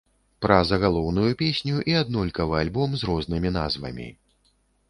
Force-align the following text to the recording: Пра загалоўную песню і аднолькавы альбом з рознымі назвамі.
Пра 0.45 0.55
загалоўную 0.69 1.29
песню 1.43 1.75
і 1.93 1.97
аднолькавы 2.01 2.57
альбом 2.63 2.89
з 3.03 3.11
рознымі 3.11 3.49
назвамі. 3.59 4.09